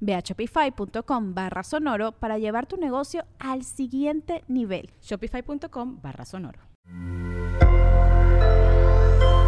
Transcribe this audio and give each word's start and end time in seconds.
Ve 0.00 0.14
a 0.14 0.20
shopify.com 0.20 1.34
barra 1.34 1.62
sonoro 1.62 2.12
para 2.12 2.38
llevar 2.38 2.66
tu 2.66 2.76
negocio 2.76 3.24
al 3.38 3.64
siguiente 3.64 4.44
nivel. 4.48 4.90
Shopify.com 5.02 6.00
barra 6.00 6.24
sonoro. 6.24 6.60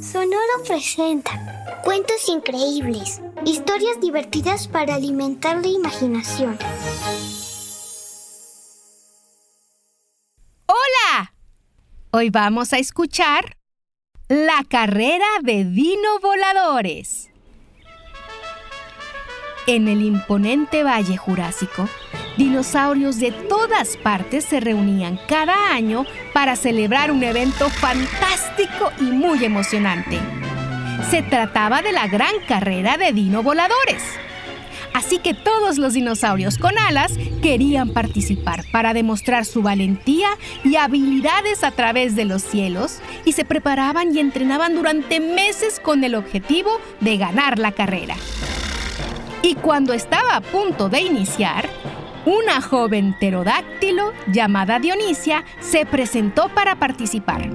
Sonoro 0.00 0.62
presenta 0.66 1.82
Cuentos 1.84 2.26
increíbles, 2.30 3.20
historias 3.44 4.00
divertidas 4.00 4.66
para 4.66 4.94
alimentar 4.94 5.60
la 5.60 5.68
imaginación. 5.68 6.56
Hoy 12.10 12.30
vamos 12.30 12.72
a 12.72 12.78
escuchar 12.78 13.58
La 14.28 14.64
carrera 14.66 15.26
de 15.42 15.66
dino 15.66 16.18
voladores. 16.22 17.30
En 19.66 19.88
el 19.88 20.00
imponente 20.00 20.84
Valle 20.84 21.18
Jurásico, 21.18 21.86
dinosaurios 22.38 23.20
de 23.20 23.32
todas 23.32 23.98
partes 23.98 24.46
se 24.46 24.58
reunían 24.58 25.20
cada 25.28 25.74
año 25.74 26.06
para 26.32 26.56
celebrar 26.56 27.10
un 27.10 27.22
evento 27.22 27.68
fantástico 27.68 28.90
y 29.00 29.04
muy 29.04 29.44
emocionante. 29.44 30.18
Se 31.10 31.20
trataba 31.20 31.82
de 31.82 31.92
la 31.92 32.06
gran 32.06 32.32
carrera 32.48 32.96
de 32.96 33.12
dino 33.12 33.42
voladores. 33.42 34.02
Así 34.98 35.18
que 35.20 35.32
todos 35.32 35.78
los 35.78 35.94
dinosaurios 35.94 36.58
con 36.58 36.76
alas 36.76 37.12
querían 37.40 37.90
participar 37.90 38.64
para 38.72 38.94
demostrar 38.94 39.44
su 39.44 39.62
valentía 39.62 40.26
y 40.64 40.74
habilidades 40.74 41.62
a 41.62 41.70
través 41.70 42.16
de 42.16 42.24
los 42.24 42.42
cielos 42.42 42.98
y 43.24 43.30
se 43.30 43.44
preparaban 43.44 44.12
y 44.12 44.18
entrenaban 44.18 44.74
durante 44.74 45.20
meses 45.20 45.78
con 45.78 46.02
el 46.02 46.16
objetivo 46.16 46.80
de 46.98 47.16
ganar 47.16 47.60
la 47.60 47.70
carrera. 47.70 48.16
Y 49.42 49.54
cuando 49.54 49.92
estaba 49.92 50.34
a 50.34 50.40
punto 50.40 50.88
de 50.88 51.02
iniciar, 51.02 51.68
una 52.26 52.60
joven 52.60 53.14
pterodáctilo 53.20 54.12
llamada 54.26 54.80
Dionisia 54.80 55.44
se 55.60 55.86
presentó 55.86 56.48
para 56.48 56.80
participar. 56.80 57.48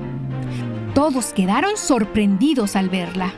Todos 0.96 1.34
quedaron 1.34 1.76
sorprendidos 1.76 2.78
al 2.78 2.88
verla, 2.88 3.34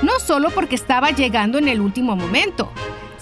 no 0.00 0.18
solo 0.18 0.48
porque 0.48 0.76
estaba 0.76 1.10
llegando 1.10 1.58
en 1.58 1.68
el 1.68 1.82
último 1.82 2.16
momento, 2.16 2.72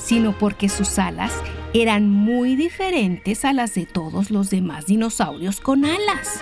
sino 0.09 0.33
porque 0.33 0.71
sus 0.71 0.99
alas 0.99 1.35
eran 1.75 2.09
muy 2.09 2.57
diferentes 2.57 3.45
a 3.45 3.53
las 3.53 3.75
de 3.75 3.85
todos 3.85 4.31
los 4.31 4.49
demás 4.49 4.87
dinosaurios 4.87 5.61
con 5.61 5.85
alas. 5.85 6.41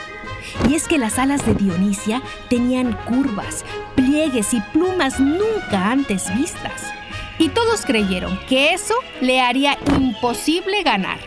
Y 0.71 0.75
es 0.75 0.87
que 0.87 0.99
las 0.99 1.19
alas 1.19 1.44
de 1.44 1.54
Dionisia 1.54 2.22
tenían 2.49 2.97
curvas, 3.06 3.65
pliegues 3.97 4.54
y 4.54 4.60
plumas 4.72 5.19
nunca 5.19 5.91
antes 5.91 6.32
vistas 6.37 6.84
y 7.41 7.49
todos 7.49 7.84
creyeron 7.84 8.38
que 8.49 8.72
eso 8.72 8.94
le 9.21 9.41
haría 9.41 9.77
imposible 9.98 10.84
ganar. 10.84 11.19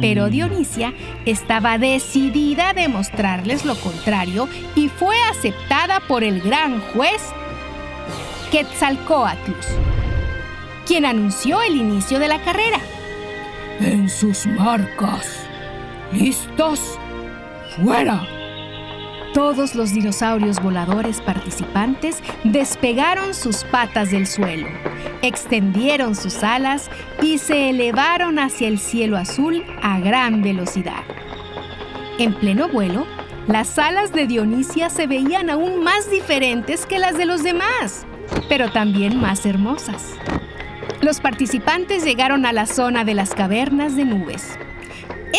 Pero 0.00 0.30
Dionisia 0.30 0.92
estaba 1.24 1.78
decidida 1.78 2.70
a 2.70 2.74
demostrarles 2.74 3.64
lo 3.64 3.76
contrario 3.76 4.48
y 4.74 4.88
fue 4.88 5.16
aceptada 5.30 6.00
por 6.00 6.24
el 6.24 6.40
gran 6.40 6.80
juez 6.80 7.22
Quetzalcoatlus, 8.50 9.66
quien 10.86 11.04
anunció 11.04 11.62
el 11.62 11.76
inicio 11.76 12.18
de 12.18 12.28
la 12.28 12.40
carrera. 12.42 12.78
En 13.80 14.08
sus 14.08 14.46
marcas. 14.46 15.46
¿Listos? 16.12 16.98
¡Fuera! 17.76 18.26
Todos 19.34 19.74
los 19.74 19.92
dinosaurios 19.92 20.62
voladores 20.62 21.20
participantes 21.20 22.22
despegaron 22.44 23.34
sus 23.34 23.64
patas 23.64 24.12
del 24.12 24.28
suelo, 24.28 24.68
extendieron 25.22 26.14
sus 26.14 26.44
alas 26.44 26.88
y 27.20 27.38
se 27.38 27.70
elevaron 27.70 28.38
hacia 28.38 28.68
el 28.68 28.78
cielo 28.78 29.16
azul 29.16 29.64
a 29.82 29.98
gran 29.98 30.40
velocidad. 30.40 31.02
En 32.20 32.32
pleno 32.34 32.68
vuelo, 32.68 33.06
las 33.48 33.76
alas 33.76 34.12
de 34.12 34.28
Dionisia 34.28 34.88
se 34.88 35.08
veían 35.08 35.50
aún 35.50 35.82
más 35.82 36.08
diferentes 36.12 36.86
que 36.86 37.00
las 37.00 37.18
de 37.18 37.26
los 37.26 37.42
demás, 37.42 38.06
pero 38.48 38.70
también 38.70 39.20
más 39.20 39.44
hermosas. 39.46 40.14
Los 41.04 41.20
participantes 41.20 42.02
llegaron 42.02 42.46
a 42.46 42.54
la 42.54 42.64
zona 42.64 43.04
de 43.04 43.12
las 43.12 43.34
cavernas 43.34 43.94
de 43.94 44.06
nubes, 44.06 44.58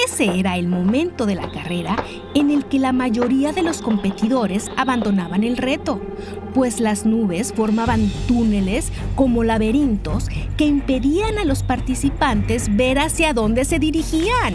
ese 0.05 0.39
era 0.39 0.57
el 0.57 0.67
momento 0.67 1.25
de 1.25 1.33
la 1.33 1.49
carrera 1.49 1.95
en 2.35 2.51
el 2.51 2.65
que 2.65 2.77
la 2.77 2.93
mayoría 2.93 3.51
de 3.51 3.63
los 3.63 3.81
competidores 3.81 4.69
abandonaban 4.77 5.43
el 5.43 5.57
reto, 5.57 5.99
pues 6.53 6.79
las 6.79 7.07
nubes 7.07 7.51
formaban 7.51 8.11
túneles 8.27 8.91
como 9.15 9.43
laberintos 9.43 10.27
que 10.55 10.67
impedían 10.67 11.39
a 11.39 11.45
los 11.45 11.63
participantes 11.63 12.75
ver 12.75 12.99
hacia 12.99 13.33
dónde 13.33 13.65
se 13.65 13.79
dirigían. 13.79 14.53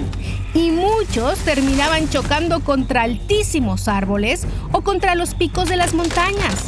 Y 0.55 0.71
muchos 0.71 1.41
terminaban 1.41 2.09
chocando 2.09 2.61
contra 2.61 3.03
altísimos 3.03 3.89
árboles 3.89 4.47
o 4.71 4.83
contra 4.83 5.17
los 5.17 5.35
picos 5.35 5.69
de 5.69 5.77
las 5.77 5.93
montañas. 5.93 6.67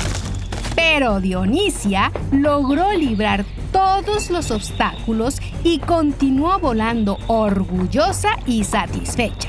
Pero 0.74 1.20
Dionisia 1.20 2.10
logró 2.32 2.92
librar 2.94 3.44
todos 3.72 4.30
los 4.30 4.50
obstáculos 4.50 5.40
y 5.64 5.78
continuó 5.78 6.58
volando 6.58 7.18
orgullosa 7.26 8.36
y 8.46 8.64
satisfecha. 8.64 9.48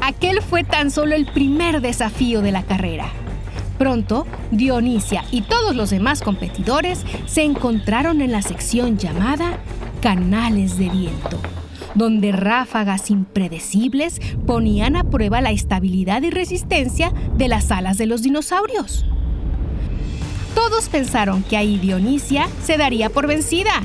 Aquel 0.00 0.40
fue 0.40 0.64
tan 0.64 0.90
solo 0.90 1.14
el 1.14 1.26
primer 1.26 1.80
desafío 1.80 2.40
de 2.40 2.52
la 2.52 2.62
carrera. 2.62 3.06
Pronto, 3.76 4.26
Dionisia 4.52 5.24
y 5.30 5.42
todos 5.42 5.76
los 5.76 5.90
demás 5.90 6.22
competidores 6.22 7.04
se 7.26 7.42
encontraron 7.42 8.22
en 8.22 8.32
la 8.32 8.40
sección 8.40 8.96
llamada 8.96 9.58
Canales 10.00 10.78
de 10.78 10.88
Viento, 10.88 11.38
donde 11.94 12.32
ráfagas 12.32 13.10
impredecibles 13.10 14.20
ponían 14.46 14.96
a 14.96 15.04
prueba 15.04 15.40
la 15.40 15.50
estabilidad 15.50 16.22
y 16.22 16.30
resistencia 16.30 17.12
de 17.36 17.48
las 17.48 17.70
alas 17.70 17.98
de 17.98 18.06
los 18.06 18.22
dinosaurios. 18.22 19.04
Todos 20.56 20.88
pensaron 20.88 21.42
que 21.44 21.58
ahí 21.58 21.78
Dionisia 21.78 22.48
se 22.64 22.78
daría 22.78 23.10
por 23.10 23.26
vencida, 23.26 23.82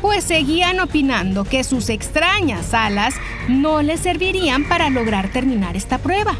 pues 0.00 0.24
seguían 0.24 0.80
opinando 0.80 1.44
que 1.44 1.62
sus 1.64 1.90
extrañas 1.90 2.72
alas 2.72 3.14
no 3.46 3.82
le 3.82 3.98
servirían 3.98 4.64
para 4.64 4.88
lograr 4.88 5.30
terminar 5.30 5.76
esta 5.76 5.98
prueba. 5.98 6.34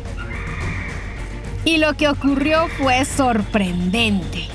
Y 1.67 1.77
lo 1.77 1.95
que 1.99 2.09
ocurrió 2.09 2.67
fue 2.79 3.05
sorprendente. 3.05 4.49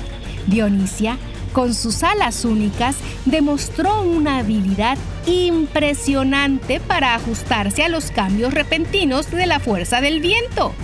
Dionisia, 0.48 1.16
con 1.52 1.74
sus 1.74 2.02
alas 2.02 2.44
únicas, 2.44 2.96
demostró 3.24 4.02
una 4.02 4.38
habilidad 4.38 4.98
impresionante 5.26 6.80
para 6.80 7.14
ajustarse 7.14 7.84
a 7.84 7.88
los 7.88 8.10
cambios 8.10 8.52
repentinos 8.52 9.30
de 9.30 9.46
la 9.46 9.60
fuerza 9.60 10.00
del 10.00 10.20
viento. 10.20 10.74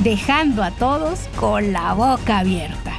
dejando 0.00 0.64
a 0.64 0.72
todos 0.72 1.20
con 1.36 1.72
la 1.72 1.92
boca 1.92 2.40
abierta. 2.40 2.91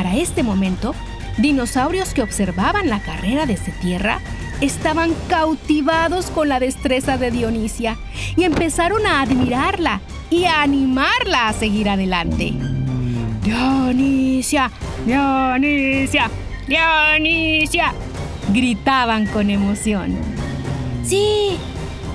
Para 0.00 0.16
este 0.16 0.42
momento, 0.42 0.94
dinosaurios 1.36 2.14
que 2.14 2.22
observaban 2.22 2.88
la 2.88 3.00
carrera 3.00 3.44
desde 3.44 3.70
tierra 3.70 4.20
estaban 4.62 5.10
cautivados 5.28 6.30
con 6.30 6.48
la 6.48 6.58
destreza 6.58 7.18
de 7.18 7.30
Dionisia 7.30 7.98
y 8.34 8.44
empezaron 8.44 9.06
a 9.06 9.20
admirarla 9.20 10.00
y 10.30 10.46
a 10.46 10.62
animarla 10.62 11.48
a 11.48 11.52
seguir 11.52 11.90
adelante. 11.90 12.54
Dionisia, 13.42 14.70
Dionisia, 15.04 16.30
Dionisia, 16.66 17.92
gritaban 18.54 19.26
con 19.26 19.50
emoción. 19.50 20.16
Sí, 21.04 21.58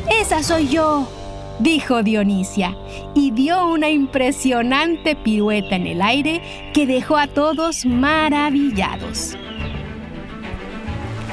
esa 0.09 0.41
soy 0.41 0.69
yo, 0.69 1.07
dijo 1.59 2.03
Dionisia, 2.03 2.75
y 3.13 3.31
dio 3.31 3.67
una 3.67 3.89
impresionante 3.89 5.15
pirueta 5.15 5.75
en 5.75 5.87
el 5.87 6.01
aire 6.01 6.41
que 6.73 6.85
dejó 6.85 7.17
a 7.17 7.27
todos 7.27 7.85
maravillados. 7.85 9.37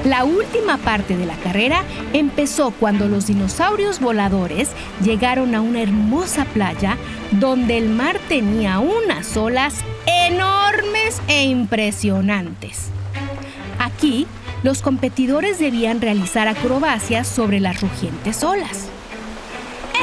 La 0.05 0.25
última 0.25 0.79
parte 0.79 1.17
de 1.17 1.27
la 1.27 1.37
carrera 1.37 1.85
empezó 2.13 2.73
cuando 2.73 3.07
los 3.07 3.29
dinosaurios 3.29 4.01
voladores 4.01 4.71
llegaron 5.01 5.55
a 5.55 5.61
una 5.61 5.81
hermosa 5.81 6.45
playa 6.45 6.97
donde 7.31 7.79
el 7.79 7.89
mar 7.89 8.19
tenía 8.29 8.81
unas 8.81 9.37
olas 9.37 9.77
enormes 10.07 11.23
e 11.29 11.45
impresionantes. 11.45 12.89
Aquí, 13.79 14.27
los 14.65 14.83
competidores 14.83 15.61
debían 15.61 16.01
realizar 16.01 16.49
acrobacias 16.49 17.29
sobre 17.29 17.61
las 17.61 17.81
rugientes 17.81 18.43
olas. 18.43 18.89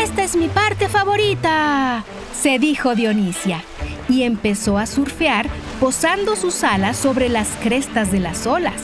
Esta 0.01 0.23
es 0.23 0.37
mi 0.37 0.47
parte 0.47 0.87
favorita, 0.87 2.05
se 2.33 2.57
dijo 2.57 2.95
Dionisia, 2.95 3.61
y 4.07 4.23
empezó 4.23 4.77
a 4.77 4.85
surfear 4.85 5.47
posando 5.81 6.37
sus 6.37 6.63
alas 6.63 6.95
sobre 6.95 7.27
las 7.27 7.49
crestas 7.61 8.09
de 8.09 8.21
las 8.21 8.47
olas. 8.47 8.81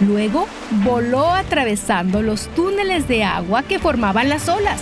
Luego 0.00 0.48
voló 0.84 1.30
atravesando 1.30 2.20
los 2.20 2.48
túneles 2.48 3.06
de 3.06 3.22
agua 3.22 3.62
que 3.62 3.78
formaban 3.78 4.28
las 4.28 4.48
olas 4.48 4.80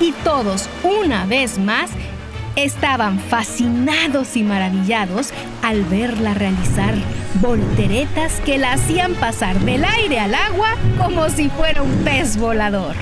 y 0.00 0.12
todos, 0.24 0.70
una 0.82 1.26
vez 1.26 1.58
más, 1.58 1.90
estaban 2.56 3.20
fascinados 3.20 4.36
y 4.36 4.42
maravillados 4.42 5.34
al 5.62 5.84
verla 5.84 6.32
realizar 6.32 6.94
volteretas 7.42 8.40
que 8.40 8.56
la 8.56 8.72
hacían 8.72 9.12
pasar 9.14 9.60
del 9.60 9.84
aire 9.84 10.18
al 10.18 10.34
agua 10.34 10.76
como 10.96 11.28
si 11.28 11.50
fuera 11.50 11.82
un 11.82 11.92
pez 12.04 12.38
volador. 12.38 12.96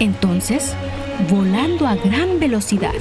Entonces, 0.00 0.74
volando 1.30 1.86
a 1.86 1.96
gran 1.96 2.38
velocidad, 2.38 2.94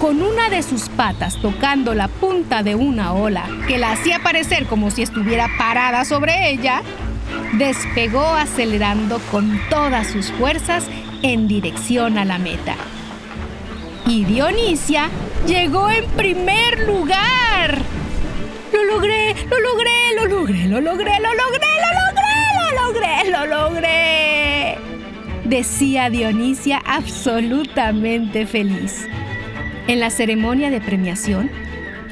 con 0.00 0.22
una 0.22 0.48
de 0.48 0.62
sus 0.62 0.88
patas 0.88 1.40
tocando 1.40 1.94
la 1.94 2.08
punta 2.08 2.62
de 2.62 2.74
una 2.74 3.12
ola 3.12 3.44
que 3.68 3.78
la 3.78 3.92
hacía 3.92 4.18
parecer 4.20 4.66
como 4.66 4.90
si 4.90 5.02
estuviera 5.02 5.48
parada 5.58 6.04
sobre 6.04 6.50
ella, 6.50 6.82
despegó 7.52 8.26
acelerando 8.26 9.20
con 9.30 9.60
todas 9.68 10.08
sus 10.08 10.32
fuerzas 10.32 10.84
en 11.22 11.48
dirección 11.48 12.18
a 12.18 12.24
la 12.24 12.38
meta. 12.38 12.74
Y 14.06 14.24
Dionisia 14.24 15.08
llegó 15.46 15.90
en 15.90 16.06
primer 16.10 16.86
lugar. 16.86 17.78
Lo 18.72 18.84
logré, 18.84 19.34
lo 19.48 19.60
logré, 19.60 20.14
lo 20.16 20.26
logré, 20.26 20.68
lo 20.68 20.80
logré, 20.80 21.20
lo 21.20 21.34
logré, 21.34 21.68
lo 21.84 21.90
logré, 22.00 22.30
lo 22.56 22.82
logré, 22.82 23.30
lo 23.30 23.46
logré. 23.46 24.29
Decía 25.50 26.10
Dionisia 26.10 26.80
absolutamente 26.86 28.46
feliz. 28.46 29.08
En 29.88 29.98
la 29.98 30.08
ceremonia 30.08 30.70
de 30.70 30.80
premiación, 30.80 31.50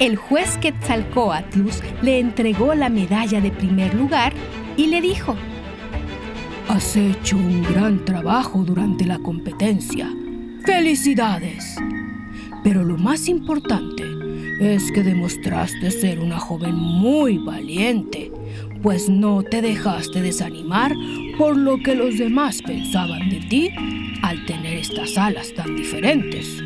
el 0.01 0.17
juez 0.17 0.59
Quetzalcoatlus 0.59 1.81
le 2.03 2.19
entregó 2.19 2.75
la 2.75 2.89
medalla 2.89 3.41
de 3.41 3.53
primer 3.53 3.95
lugar 3.95 4.33
y 4.77 4.89
le 4.89 5.01
dijo, 5.01 5.37
Has 6.69 6.97
hecho 6.97 7.37
un 7.37 7.63
gran 7.63 8.05
trabajo 8.05 8.65
durante 8.65 9.05
la 9.05 9.21
competencia. 9.21 10.13
¡Felicidades! 10.65 11.77
Pero 12.65 12.83
lo 12.83 12.99
más 12.99 13.29
importante 13.29 14.03
es 14.61 14.91
que 14.91 15.05
demostraste 15.05 15.93
ser 15.93 16.19
una 16.19 16.41
joven 16.41 16.75
muy 16.75 17.39
valiente, 17.39 18.33
pues 18.83 19.09
no 19.09 19.43
te 19.43 19.63
dejaste 19.63 20.23
desanimar 20.23 20.93
por 21.37 21.57
lo 21.57 21.79
que 21.79 21.95
los 21.95 22.19
demás 22.19 22.63
pensaban 22.63 23.29
de 23.29 23.41
ti 23.41 23.71
al 24.23 24.45
tener 24.47 24.79
estas 24.79 25.17
alas 25.17 25.53
tan 25.55 25.77
diferentes. 25.77 26.59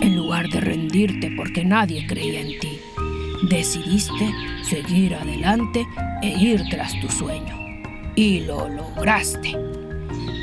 En 0.00 0.16
lugar 0.16 0.48
de 0.48 0.60
rendirte 0.60 1.30
porque 1.36 1.64
nadie 1.64 2.06
creía 2.06 2.40
en 2.40 2.58
ti, 2.60 2.78
decidiste 3.48 4.30
seguir 4.62 5.14
adelante 5.14 5.86
e 6.22 6.28
ir 6.28 6.62
tras 6.70 6.98
tu 7.00 7.08
sueño. 7.08 7.56
Y 8.16 8.40
lo 8.40 8.68
lograste. 8.68 9.56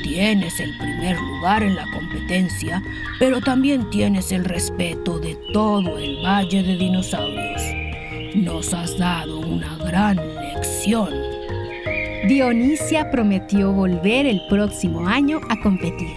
Tienes 0.02 0.58
el 0.58 0.76
primer 0.78 1.16
lugar 1.20 1.62
en 1.62 1.76
la 1.76 1.84
competencia, 1.92 2.82
pero 3.18 3.40
también 3.40 3.88
tienes 3.90 4.32
el 4.32 4.44
respeto 4.44 5.18
de 5.18 5.36
todo 5.52 5.98
el 5.98 6.24
Valle 6.24 6.62
de 6.62 6.76
Dinosaurios. 6.76 7.62
Nos 8.34 8.72
has 8.74 8.96
dado 8.98 9.37
gran 9.88 10.16
lección. 10.16 11.08
Dionisia 12.28 13.10
prometió 13.10 13.72
volver 13.72 14.26
el 14.26 14.42
próximo 14.50 15.08
año 15.08 15.40
a 15.48 15.58
competir. 15.60 16.14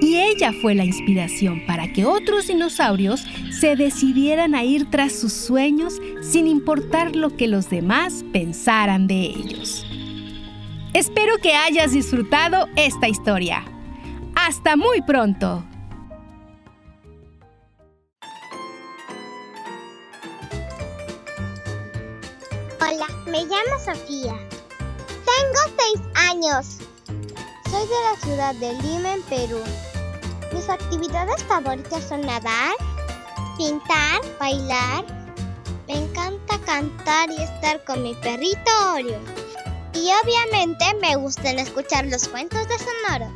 Y 0.00 0.16
ella 0.16 0.52
fue 0.62 0.74
la 0.74 0.84
inspiración 0.84 1.64
para 1.66 1.92
que 1.92 2.06
otros 2.06 2.46
dinosaurios 2.46 3.24
se 3.50 3.76
decidieran 3.76 4.54
a 4.54 4.64
ir 4.64 4.90
tras 4.90 5.12
sus 5.12 5.32
sueños 5.32 6.00
sin 6.22 6.46
importar 6.46 7.14
lo 7.14 7.36
que 7.36 7.48
los 7.48 7.68
demás 7.68 8.24
pensaran 8.32 9.06
de 9.06 9.20
ellos. 9.20 9.86
Espero 10.94 11.36
que 11.42 11.54
hayas 11.54 11.92
disfrutado 11.92 12.68
esta 12.76 13.08
historia. 13.08 13.64
Hasta 14.34 14.76
muy 14.76 15.02
pronto. 15.02 15.64
Me 23.42 23.48
llamo 23.48 23.78
Sofía. 23.78 24.38
Tengo 25.08 25.76
seis 25.78 26.00
años. 26.14 26.78
Soy 27.70 27.86
de 27.88 28.02
la 28.04 28.16
ciudad 28.22 28.54
de 28.56 28.72
Lima, 28.74 29.14
en 29.14 29.22
Perú. 29.22 29.60
Mis 30.52 30.68
actividades 30.68 31.42
favoritas 31.44 32.04
son 32.08 32.20
nadar, 32.22 32.74
pintar, 33.56 34.20
bailar. 34.38 35.04
Me 35.88 35.96
encanta 35.96 36.58
cantar 36.64 37.30
y 37.30 37.42
estar 37.42 37.82
con 37.84 38.02
mi 38.02 38.14
perrito 38.14 38.70
Oreo. 38.94 39.20
Y 39.94 40.10
obviamente 40.22 40.84
me 41.00 41.16
gustan 41.16 41.58
escuchar 41.58 42.06
los 42.06 42.28
cuentos 42.28 42.68
de 42.68 42.78
Sonoro. 42.78 43.32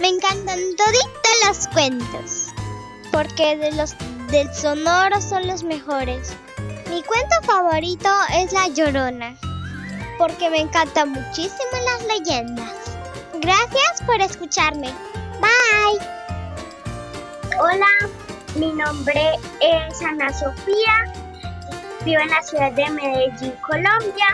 Me 0.00 0.08
encantan 0.08 0.58
toditos 0.76 1.28
los 1.46 1.68
cuentos. 1.68 2.46
Porque 3.12 3.56
de 3.56 3.72
los 3.72 3.94
del 4.30 4.52
Sonoro 4.54 5.20
son 5.20 5.46
los 5.46 5.62
mejores. 5.62 6.36
Mi 6.90 7.02
cuento 7.02 7.36
favorito 7.44 8.08
es 8.34 8.52
La 8.52 8.68
Llorona. 8.68 9.34
Porque 10.18 10.50
me 10.50 10.60
encantan 10.60 11.10
muchísimo 11.12 11.72
las 11.84 12.06
leyendas. 12.06 12.74
Gracias 13.40 14.02
por 14.04 14.20
escucharme. 14.20 14.88
Bye. 15.40 16.06
Hola, 17.60 17.86
mi 18.56 18.72
nombre 18.72 19.32
es 19.60 20.02
Ana 20.02 20.32
Sofía. 20.32 21.12
Vivo 22.04 22.20
en 22.20 22.30
la 22.30 22.42
ciudad 22.42 22.72
de 22.72 22.90
Medellín, 22.90 23.52
Colombia. 23.66 24.26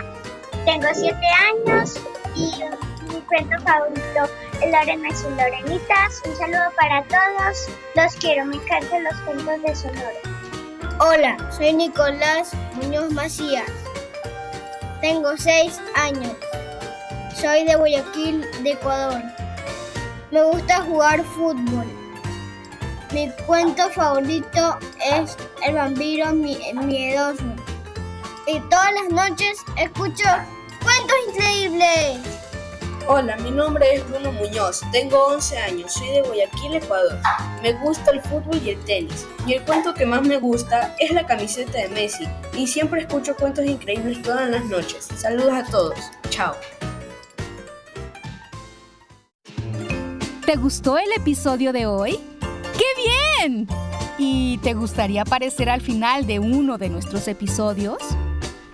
Tengo 0.65 0.87
siete 0.93 1.27
años 1.67 1.95
y 2.35 2.51
mi 3.13 3.21
cuento 3.21 3.61
favorito 3.63 4.29
Lorena 4.61 5.09
y 5.09 5.35
Lorenitas. 5.35 6.21
Un 6.25 6.35
saludo 6.37 6.71
para 6.77 7.03
todos. 7.03 7.67
Los 7.95 8.15
quiero, 8.15 8.45
me 8.45 8.55
encantan 8.55 9.03
los 9.03 9.15
cuentos 9.21 9.61
de 9.61 9.75
Sonoro. 9.75 10.35
Hola, 10.99 11.37
soy 11.51 11.73
Nicolás 11.73 12.53
Muñoz 12.75 13.11
Macías. 13.11 13.69
Tengo 15.01 15.35
seis 15.37 15.79
años. 15.95 16.33
Soy 17.35 17.65
de 17.65 17.75
Guayaquil, 17.75 18.45
de 18.63 18.71
Ecuador. 18.71 19.21
Me 20.31 20.41
gusta 20.43 20.81
jugar 20.81 21.23
fútbol. 21.23 21.85
Mi 23.11 23.29
cuento 23.45 23.89
favorito 23.89 24.77
es 24.99 25.37
El 25.65 25.75
vampiro 25.75 26.31
miedoso. 26.33 27.43
Y 28.47 28.59
todas 28.61 28.93
las 28.93 29.09
noches 29.09 29.57
escucho 29.77 30.23
cuentos 30.81 31.17
increíbles. 31.27 32.34
Hola, 33.07 33.37
mi 33.37 33.51
nombre 33.51 33.85
es 33.93 34.09
Bruno 34.09 34.31
Muñoz, 34.31 34.81
tengo 34.91 35.27
11 35.27 35.57
años, 35.59 35.93
soy 35.93 36.07
de 36.07 36.21
Guayaquil, 36.23 36.73
Ecuador. 36.73 37.19
Me 37.61 37.73
gusta 37.73 38.09
el 38.09 38.19
fútbol 38.19 38.59
y 38.65 38.71
el 38.71 38.79
tenis. 38.83 39.27
Y 39.45 39.53
el 39.53 39.61
cuento 39.61 39.93
que 39.93 40.07
más 40.07 40.23
me 40.23 40.39
gusta 40.39 40.95
es 40.99 41.11
la 41.11 41.23
camiseta 41.23 41.77
de 41.77 41.89
Messi. 41.89 42.27
Y 42.57 42.65
siempre 42.65 43.01
escucho 43.01 43.35
cuentos 43.35 43.63
increíbles 43.63 44.23
todas 44.23 44.49
las 44.49 44.65
noches. 44.65 45.07
Saludos 45.15 45.53
a 45.53 45.63
todos. 45.69 45.99
Chao. 46.29 46.55
¿Te 50.43 50.55
gustó 50.55 50.97
el 50.97 51.11
episodio 51.15 51.73
de 51.73 51.85
hoy? 51.85 52.19
¡Qué 52.75 53.43
bien! 53.43 53.67
¿Y 54.17 54.57
te 54.63 54.73
gustaría 54.73 55.21
aparecer 55.21 55.69
al 55.69 55.81
final 55.81 56.25
de 56.25 56.39
uno 56.39 56.79
de 56.79 56.89
nuestros 56.89 57.27
episodios? 57.27 57.99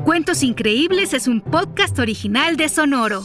Cuentos 0.04 0.44
Increíbles 0.44 1.14
es 1.14 1.26
un 1.26 1.40
podcast 1.40 1.98
original 1.98 2.56
de 2.56 2.68
Sonoro. 2.68 3.24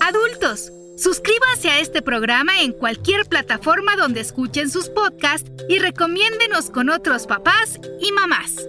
Adultos, 0.00 0.70
suscríbanse 0.96 1.70
a 1.70 1.80
este 1.80 2.02
programa 2.02 2.60
en 2.60 2.70
cualquier 2.72 3.26
plataforma 3.26 3.96
donde 3.96 4.20
escuchen 4.20 4.70
sus 4.70 4.88
podcasts 4.90 5.50
y 5.68 5.78
recomiéndenos 5.78 6.70
con 6.70 6.90
otros 6.90 7.26
papás 7.26 7.80
y 8.00 8.12
mamás. 8.12 8.68